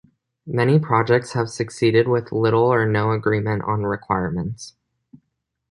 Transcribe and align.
Many 0.47 0.79
projects 0.79 1.33
have 1.33 1.47
succeeded 1.47 2.07
with 2.07 2.31
little 2.31 2.63
or 2.73 2.87
no 2.87 3.11
agreement 3.11 3.61
on 3.67 3.83
requirements. 3.83 4.73